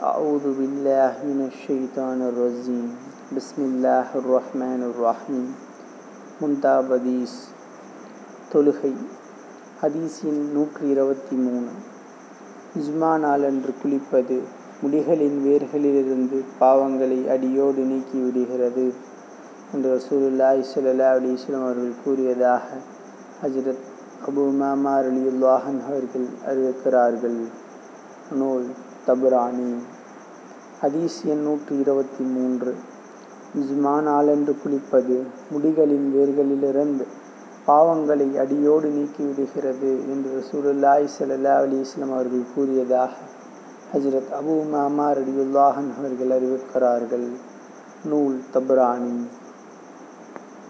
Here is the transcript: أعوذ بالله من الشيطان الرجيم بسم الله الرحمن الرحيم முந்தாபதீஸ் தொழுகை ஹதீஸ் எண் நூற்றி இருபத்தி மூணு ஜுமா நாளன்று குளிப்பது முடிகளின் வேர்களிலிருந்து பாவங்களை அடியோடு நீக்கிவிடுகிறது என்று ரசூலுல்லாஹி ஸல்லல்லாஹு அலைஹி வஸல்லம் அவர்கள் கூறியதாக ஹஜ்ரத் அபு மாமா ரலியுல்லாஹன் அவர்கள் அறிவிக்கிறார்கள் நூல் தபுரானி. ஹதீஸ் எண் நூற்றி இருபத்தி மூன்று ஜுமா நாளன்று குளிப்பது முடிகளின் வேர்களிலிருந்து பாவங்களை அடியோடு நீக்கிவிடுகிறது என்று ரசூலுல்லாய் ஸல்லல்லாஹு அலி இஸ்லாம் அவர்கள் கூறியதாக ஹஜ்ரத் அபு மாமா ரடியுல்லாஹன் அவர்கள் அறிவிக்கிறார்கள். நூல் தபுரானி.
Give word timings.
أعوذ 0.00 0.45
بالله 0.53 1.13
من 1.23 1.39
الشيطان 1.45 2.19
الرجيم 2.23 2.87
بسم 3.31 3.59
الله 3.61 4.07
الرحمن 4.15 4.81
الرحيم 4.85 5.45
முந்தாபதீஸ் 6.41 7.35
தொழுகை 8.51 8.91
ஹதீஸ் 9.81 10.17
எண் 10.29 10.39
நூற்றி 10.53 10.83
இருபத்தி 10.93 11.35
மூணு 11.43 11.71
ஜுமா 12.77 13.11
நாளன்று 13.23 13.73
குளிப்பது 13.81 14.37
முடிகளின் 14.81 15.37
வேர்களிலிருந்து 15.45 16.37
பாவங்களை 16.59 17.19
அடியோடு 17.35 17.83
நீக்கிவிடுகிறது 17.91 18.85
என்று 19.73 19.89
ரசூலுல்லாஹி 19.97 20.63
ஸல்லல்லாஹு 20.71 21.17
அலைஹி 21.19 21.35
வஸல்லம் 21.37 21.65
அவர்கள் 21.67 21.99
கூறியதாக 22.03 22.65
ஹஜ்ரத் 23.41 23.85
அபு 24.29 24.45
மாமா 24.61 24.95
ரலியுல்லாஹன் 25.07 25.81
அவர்கள் 25.89 26.27
அறிவிக்கிறார்கள் 26.49 27.39
நூல் 28.39 28.67
தபுரானி. 29.07 29.71
ஹதீஸ் 30.81 31.19
எண் 31.25 31.43
நூற்றி 31.43 31.75
இருபத்தி 31.79 32.23
மூன்று 32.23 32.75
ஜுமா 33.59 34.01
நாளன்று 34.01 34.55
குளிப்பது 34.63 35.17
முடிகளின் 35.53 36.07
வேர்களிலிருந்து 36.15 37.05
பாவங்களை 37.67 38.39
அடியோடு 38.39 38.89
நீக்கிவிடுகிறது 38.89 39.91
என்று 40.11 40.31
ரசூலுல்லாய் 40.39 41.07
ஸல்லல்லாஹு 41.19 41.63
அலி 41.65 41.79
இஸ்லாம் 41.79 42.13
அவர்கள் 42.13 42.45
கூறியதாக 42.55 43.11
ஹஜ்ரத் 43.93 44.31
அபு 44.39 44.69
மாமா 44.69 45.11
ரடியுல்லாஹன் 45.11 45.91
அவர்கள் 45.97 46.31
அறிவிக்கிறார்கள். 46.37 47.27
நூல் 48.05 48.41
தபுரானி. 48.53 49.15